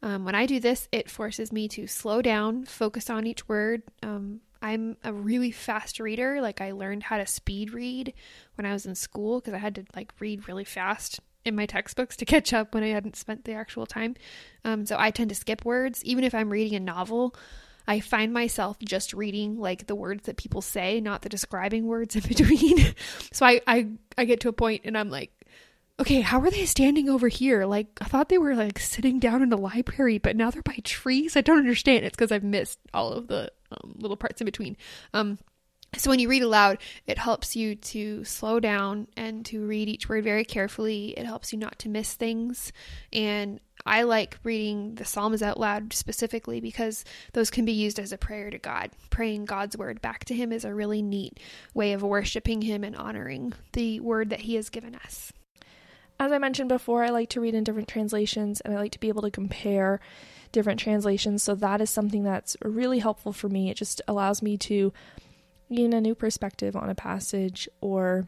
[0.04, 3.82] Um, when I do this, it forces me to slow down, focus on each word.
[4.04, 6.42] Um, I'm a really fast reader.
[6.42, 8.14] Like I learned how to speed read
[8.56, 11.66] when I was in school because I had to like read really fast in my
[11.66, 14.16] textbooks to catch up when I hadn't spent the actual time.
[14.64, 17.36] Um, so I tend to skip words, even if I'm reading a novel.
[17.88, 22.16] I find myself just reading like the words that people say, not the describing words
[22.16, 22.94] in between.
[23.32, 25.32] so I, I I get to a point and I'm like,
[26.00, 27.66] okay, how are they standing over here?
[27.66, 30.78] Like I thought they were like sitting down in the library, but now they're by
[30.84, 31.36] trees.
[31.36, 32.06] I don't understand.
[32.06, 34.78] It's because I've missed all of the um, little parts in between.
[35.14, 35.40] Um,
[35.96, 40.10] so when you read aloud, it helps you to slow down and to read each
[40.10, 41.14] word very carefully.
[41.18, 42.74] It helps you not to miss things.
[43.14, 48.12] And I like reading the Psalms out loud specifically because those can be used as
[48.12, 48.92] a prayer to God.
[49.10, 51.40] Praying God's word back to Him is a really neat
[51.74, 55.32] way of worshiping Him and honoring the word that He has given us.
[56.20, 59.00] As I mentioned before, I like to read in different translations and I like to
[59.00, 60.00] be able to compare
[60.52, 61.44] different translations.
[61.44, 63.70] So that is something that's really helpful for me.
[63.70, 64.92] It just allows me to
[65.74, 68.28] gain a new perspective on a passage or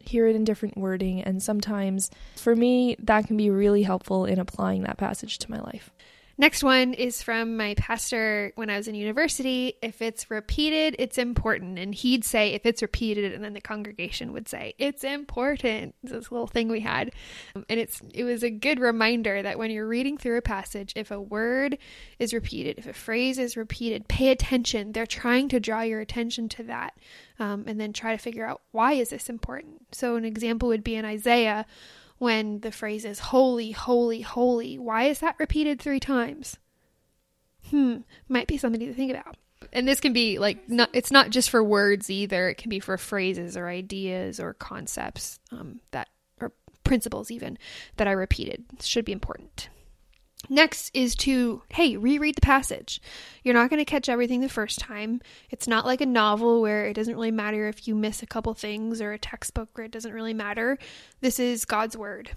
[0.00, 1.22] hear it in different wording.
[1.22, 5.60] And sometimes for me, that can be really helpful in applying that passage to my
[5.60, 5.90] life.
[6.40, 9.74] Next one is from my pastor when I was in university.
[9.82, 11.80] If it's repeated, it's important.
[11.80, 15.96] And he'd say, if it's repeated, and then the congregation would say, it's important.
[16.04, 17.10] This little thing we had.
[17.56, 21.10] And it's it was a good reminder that when you're reading through a passage, if
[21.10, 21.76] a word
[22.20, 24.92] is repeated, if a phrase is repeated, pay attention.
[24.92, 26.96] They're trying to draw your attention to that.
[27.40, 29.86] Um, and then try to figure out why is this important.
[29.92, 31.66] So an example would be in Isaiah
[32.18, 34.78] when the phrase is holy, holy, holy.
[34.78, 36.56] Why is that repeated three times?
[37.70, 39.36] Hmm, might be something to think about.
[39.72, 42.48] And this can be like not it's not just for words either.
[42.48, 46.08] It can be for phrases or ideas or concepts um, that
[46.40, 46.52] or
[46.84, 47.58] principles even
[47.96, 48.64] that I repeated.
[48.80, 49.68] Should be important.
[50.48, 53.02] Next is to, hey, reread the passage.
[53.42, 55.20] You're not going to catch everything the first time.
[55.50, 58.54] It's not like a novel where it doesn't really matter if you miss a couple
[58.54, 60.78] things or a textbook where it doesn't really matter.
[61.20, 62.30] This is God's Word.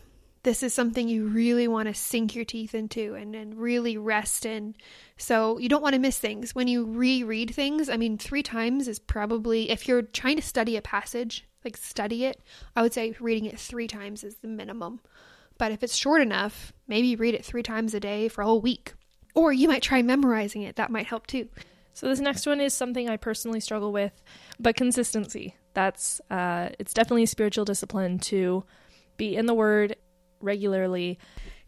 [0.43, 4.45] This is something you really want to sink your teeth into and, and really rest
[4.45, 4.75] in.
[5.15, 6.55] So you don't want to miss things.
[6.55, 10.75] When you reread things, I mean, three times is probably, if you're trying to study
[10.75, 12.41] a passage, like study it,
[12.75, 14.99] I would say reading it three times is the minimum.
[15.61, 18.61] But if it's short enough, maybe read it three times a day for a whole
[18.61, 18.95] week.
[19.35, 20.77] Or you might try memorizing it.
[20.77, 21.49] That might help too.
[21.93, 24.23] So this next one is something I personally struggle with,
[24.59, 25.55] but consistency.
[25.75, 28.63] That's uh, it's definitely a spiritual discipline to
[29.17, 29.97] be in the Word
[30.39, 31.19] regularly.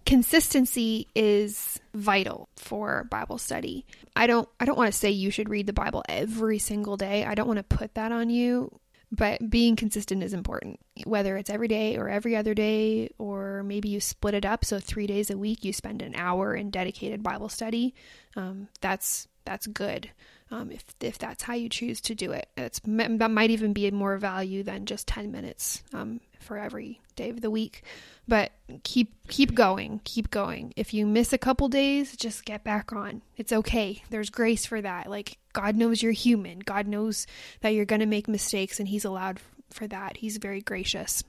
[0.08, 3.86] Consistency is vital for Bible study.
[4.16, 7.26] I don't I don't want to say you should read the Bible every single day.
[7.26, 8.72] I don't want to put that on you
[9.14, 10.80] but being consistent is important.
[11.06, 14.80] Whether it's every day or every other day or maybe you split it up so
[14.80, 17.94] three days a week you spend an hour in dedicated bible study
[18.36, 20.10] um, that's that's good
[20.52, 22.48] um, if, if that's how you choose to do it.
[22.56, 27.30] It's, that might even be more value than just 10 minutes um, for every day
[27.30, 27.82] of the week.
[28.28, 28.52] But
[28.84, 30.74] keep keep going keep going.
[30.76, 33.22] If you miss a couple days just get back on.
[33.36, 34.04] It's okay.
[34.10, 35.10] There's grace for that.
[35.10, 36.60] Like god knows you're human.
[36.60, 37.26] God knows
[37.62, 39.40] that you're going to make mistakes and he's allowed
[39.72, 40.18] for that.
[40.18, 41.24] He's very gracious.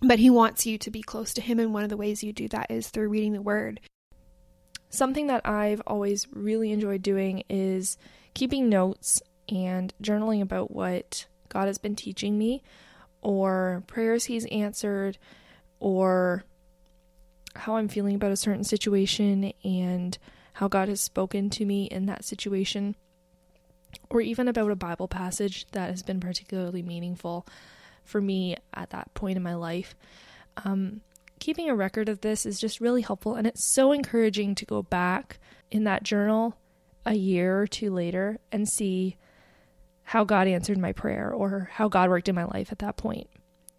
[0.00, 2.32] But he wants you to be close to him and one of the ways you
[2.32, 3.80] do that is through reading the word.
[4.90, 7.98] Something that i've always really enjoyed doing is
[8.34, 12.62] keeping notes and journaling about what god has been teaching me
[13.20, 15.18] or prayers he's answered
[15.80, 16.44] or
[17.58, 20.16] how I'm feeling about a certain situation and
[20.54, 22.96] how God has spoken to me in that situation,
[24.10, 27.46] or even about a Bible passage that has been particularly meaningful
[28.04, 29.94] for me at that point in my life.
[30.64, 31.02] Um,
[31.38, 34.82] keeping a record of this is just really helpful, and it's so encouraging to go
[34.82, 35.38] back
[35.70, 36.56] in that journal
[37.04, 39.16] a year or two later and see
[40.02, 43.28] how God answered my prayer or how God worked in my life at that point.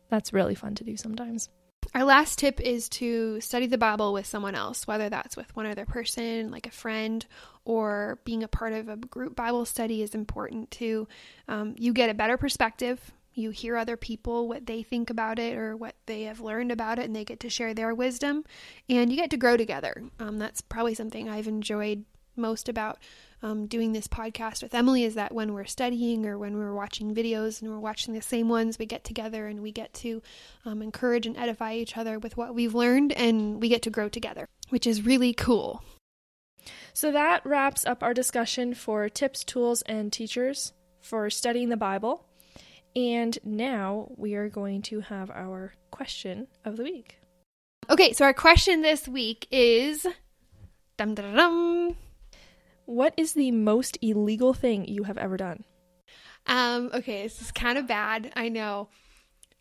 [0.09, 1.49] That's really fun to do sometimes.
[1.95, 5.65] Our last tip is to study the Bible with someone else, whether that's with one
[5.65, 7.25] other person, like a friend,
[7.69, 11.07] or being a part of a group Bible study is important too.
[11.47, 13.11] Um, you get a better perspective.
[13.35, 16.97] You hear other people, what they think about it or what they have learned about
[16.97, 18.43] it, and they get to share their wisdom,
[18.89, 20.01] and you get to grow together.
[20.19, 22.05] Um, that's probably something I've enjoyed
[22.35, 22.97] most about
[23.43, 27.13] um, doing this podcast with Emily is that when we're studying or when we're watching
[27.13, 30.23] videos and we're watching the same ones, we get together and we get to
[30.65, 34.09] um, encourage and edify each other with what we've learned and we get to grow
[34.09, 35.83] together, which is really cool.
[36.93, 42.25] So that wraps up our discussion for tips, tools, and teachers for studying the Bible.
[42.95, 47.19] And now we are going to have our question of the week.
[47.89, 50.05] Okay, so our question this week is
[50.97, 51.95] dum dum dum.
[52.85, 55.63] What is the most illegal thing you have ever done?
[56.47, 58.31] Um, okay, this is kind of bad.
[58.35, 58.89] I know.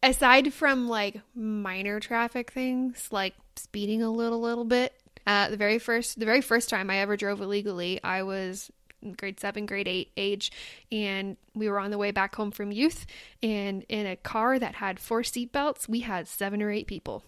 [0.03, 4.93] Aside from like minor traffic things, like speeding a little little bit,
[5.29, 8.73] uh, the very first the very first time I ever drove illegally, I was
[9.19, 10.51] grade seven, grade eight age,
[10.91, 13.05] and we were on the way back home from youth,
[13.43, 17.25] and in a car that had four seatbelts, we had seven or eight people.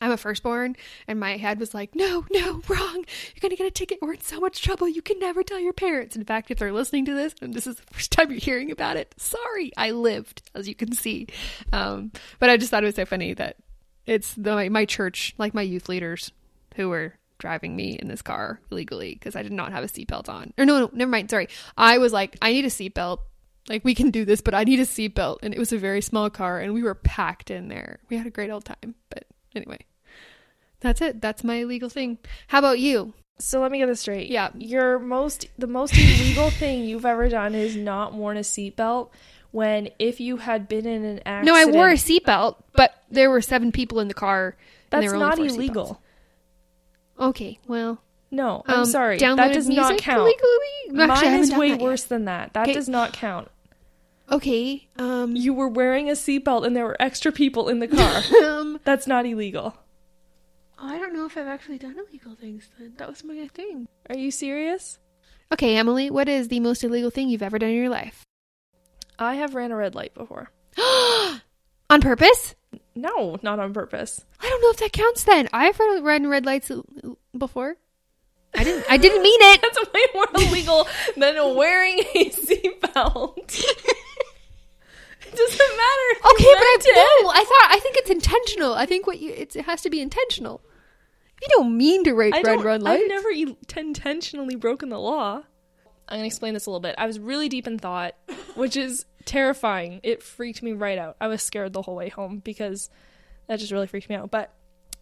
[0.00, 0.76] I'm a firstborn,
[1.08, 3.04] and my head was like, no, no, wrong.
[3.04, 3.98] You're going to get a ticket.
[4.00, 4.88] We're in so much trouble.
[4.88, 6.16] You can never tell your parents.
[6.16, 8.70] In fact, if they're listening to this, and this is the first time you're hearing
[8.70, 11.26] about it, sorry, I lived, as you can see.
[11.72, 13.56] Um, but I just thought it was so funny that
[14.06, 16.32] it's the, my, my church, like my youth leaders,
[16.74, 20.28] who were driving me in this car illegally because I did not have a seatbelt
[20.28, 20.54] on.
[20.56, 21.28] Or no, no, never mind.
[21.28, 21.48] Sorry.
[21.76, 23.18] I was like, I need a seatbelt.
[23.68, 25.38] Like, we can do this, but I need a seatbelt.
[25.42, 27.98] And it was a very small car, and we were packed in there.
[28.08, 28.94] We had a great old time.
[29.10, 29.24] But
[29.54, 29.80] anyway.
[30.80, 31.20] That's it.
[31.20, 32.18] That's my illegal thing.
[32.46, 33.12] How about you?
[33.38, 34.30] So let me get this straight.
[34.30, 34.50] Yeah.
[34.56, 39.10] Your most the most illegal thing you've ever done is not worn a seatbelt
[39.50, 43.30] when if you had been in an accident No, I wore a seatbelt, but there
[43.30, 44.56] were seven people in the car.
[44.90, 46.00] That's not illegal.
[47.22, 48.02] Okay, well,
[48.34, 49.18] No, I'm Um, sorry.
[49.18, 50.20] That does not count.
[50.22, 51.02] illegally?
[51.02, 51.80] Actually, Mine is way yet.
[51.80, 52.54] worse than that.
[52.54, 52.72] That Okay.
[52.72, 53.48] does not count.
[54.30, 54.88] Okay.
[54.98, 55.36] Um.
[55.36, 58.22] You were wearing a seatbelt and there were extra people in the car.
[58.44, 58.80] um.
[58.84, 59.74] That's not illegal.
[60.78, 62.70] I don't know if I've actually done illegal things.
[62.78, 63.86] Then that was my thing.
[64.08, 64.98] Are you serious?
[65.52, 66.10] Okay, Emily.
[66.10, 68.24] What is the most illegal thing you've ever done in your life?
[69.18, 70.50] I have ran a red light before.
[71.90, 72.54] On purpose?
[72.94, 74.24] No, not on purpose.
[74.40, 75.24] I don't know if that counts.
[75.24, 76.70] Then I've run run red lights
[77.36, 77.76] before.
[78.54, 78.84] I didn't.
[78.90, 79.62] I didn't mean it.
[79.62, 83.38] That's way more illegal than wearing a seatbelt.
[83.38, 86.20] it doesn't matter.
[86.30, 86.96] Okay, but I it.
[86.96, 87.30] no.
[87.30, 87.76] I thought.
[87.76, 88.74] I think it's intentional.
[88.74, 90.60] I think what you it's, it has to be intentional.
[91.40, 93.02] You don't mean to rate red don't, lights.
[93.02, 95.42] I've never e- intentionally broken the law.
[96.08, 96.94] I'm gonna explain this a little bit.
[96.98, 98.14] I was really deep in thought,
[98.54, 100.00] which is terrifying.
[100.02, 101.16] It freaked me right out.
[101.20, 102.90] I was scared the whole way home because
[103.46, 104.30] that just really freaked me out.
[104.30, 104.52] But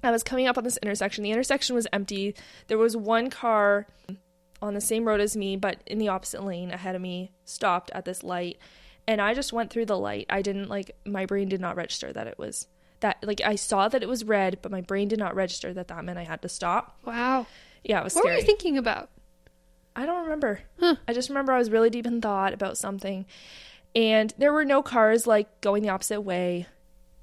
[0.02, 1.24] I was coming up on this intersection.
[1.24, 2.34] The intersection was empty.
[2.68, 3.86] There was one car
[4.62, 7.90] on the same road as me, but in the opposite lane ahead of me, stopped
[7.94, 8.58] at this light.
[9.06, 10.26] And I just went through the light.
[10.30, 12.66] I didn't like, my brain did not register that it was
[13.00, 15.88] that, like, I saw that it was red, but my brain did not register that
[15.88, 16.98] that meant I had to stop.
[17.06, 17.46] Wow.
[17.82, 19.08] Yeah, it was What were you thinking about?
[19.96, 20.60] I don't remember.
[20.78, 20.96] Huh.
[21.08, 23.24] I just remember I was really deep in thought about something.
[23.94, 26.66] And there were no cars like going the opposite way.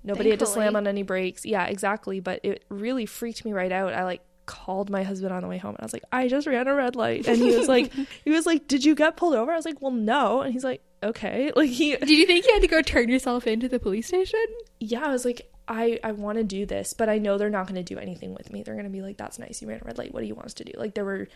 [0.03, 1.45] Nobody had to slam on any brakes.
[1.45, 2.19] Yeah, exactly.
[2.19, 3.93] But it really freaked me right out.
[3.93, 6.47] I like called my husband on the way home and I was like, I just
[6.47, 7.27] ran a red light.
[7.27, 7.91] And he was like,
[8.23, 9.51] he was like, Did you get pulled over?
[9.51, 10.41] I was like, Well, no.
[10.41, 11.51] And he's like, Okay.
[11.55, 14.43] Like he, Did you think you had to go turn yourself into the police station?
[14.79, 17.67] yeah, I was like, I, I want to do this, but I know they're not
[17.67, 18.63] going to do anything with me.
[18.63, 19.61] They're going to be like, That's nice.
[19.61, 20.13] You ran a red light.
[20.13, 20.71] What do you want us to do?
[20.77, 21.27] Like there were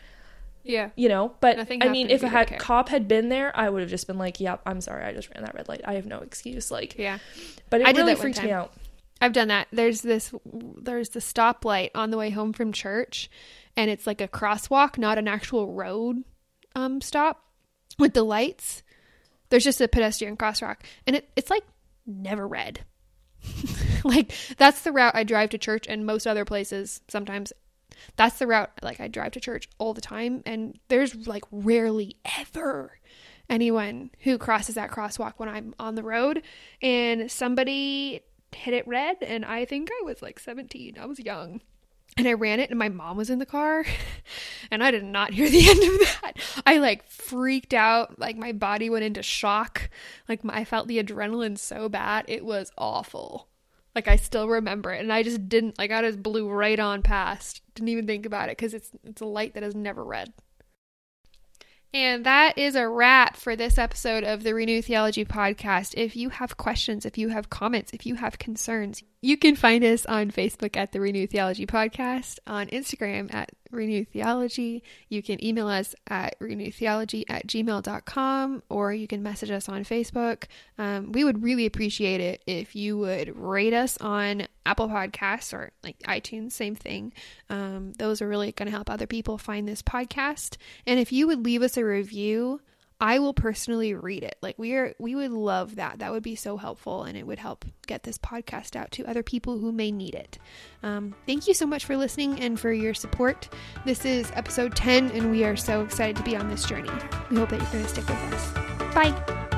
[0.64, 0.90] Yeah.
[0.96, 3.90] you know but Nothing i mean if a cop had been there i would have
[3.90, 6.20] just been like yep i'm sorry i just ran that red light i have no
[6.20, 7.20] excuse like Yeah.
[7.70, 8.74] but it I really freaked me out
[9.22, 9.68] I've done that.
[9.72, 13.30] There's this there's the stoplight on the way home from church
[13.78, 16.24] and it's like a crosswalk, not an actual road
[16.76, 17.46] um stop
[18.00, 18.82] with the lights.
[19.50, 21.64] There's just a pedestrian crosswalk and it, it's like
[22.08, 22.82] never red.
[24.04, 27.54] like that's the route I drive to church and most other places sometimes
[28.16, 32.18] that's the route like I drive to church all the time and there's like rarely
[32.38, 33.00] ever
[33.50, 36.42] anyone who crosses that crosswalk when I'm on the road
[36.82, 38.22] and somebody
[38.56, 40.98] hit it red and I think I was like 17.
[41.00, 41.62] I was young.
[42.18, 43.86] And I ran it and my mom was in the car
[44.72, 46.34] and I did not hear the end of that.
[46.66, 49.90] I like freaked out, like my body went into shock.
[50.28, 52.26] Like my, I felt the adrenaline so bad.
[52.28, 53.48] It was awful.
[53.96, 57.02] Like I still remember it and I just didn't like I just blew right on
[57.02, 57.62] past.
[57.76, 60.34] Didn't even think about it cuz it's it's a light that is never red.
[61.94, 65.94] And that is a wrap for this episode of the Renew Theology podcast.
[65.98, 69.84] If you have questions, if you have comments, if you have concerns, you can find
[69.84, 74.84] us on Facebook at the Renew Theology podcast, on Instagram at Renew Theology.
[75.10, 80.46] You can email us at renewtheology at gmail.com or you can message us on Facebook.
[80.80, 85.72] Um, we would really appreciate it if you would rate us on Apple Podcasts or
[85.84, 87.14] like iTunes, same thing.
[87.50, 90.58] Um, those are really going to help other people find this podcast.
[90.88, 92.60] And if you would leave us a review,
[93.02, 94.38] I will personally read it.
[94.42, 96.00] Like we are we would love that.
[96.00, 99.24] That would be so helpful and it would help get this podcast out to other
[99.24, 100.38] people who may need it.
[100.84, 103.50] Um, thank you so much for listening and for your support.
[103.86, 106.92] This is episode 10 and we are so excited to be on this journey.
[107.32, 108.94] We hope that you're going to stick with us.
[108.94, 109.58] Bye.